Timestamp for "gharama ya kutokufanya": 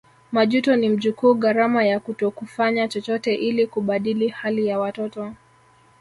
1.33-2.87